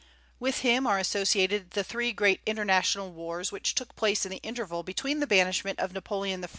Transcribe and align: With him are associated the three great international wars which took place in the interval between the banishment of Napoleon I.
With 0.39 0.61
him 0.61 0.87
are 0.87 0.97
associated 0.97 1.69
the 1.71 1.83
three 1.83 2.11
great 2.11 2.41
international 2.47 3.11
wars 3.11 3.51
which 3.51 3.75
took 3.75 3.95
place 3.95 4.25
in 4.25 4.31
the 4.31 4.37
interval 4.39 4.81
between 4.81 5.19
the 5.19 5.27
banishment 5.27 5.77
of 5.79 5.93
Napoleon 5.93 6.43
I. 6.43 6.47